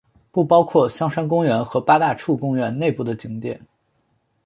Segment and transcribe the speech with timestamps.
[0.31, 3.61] 不包括香山公园和八大处公园内部的景点。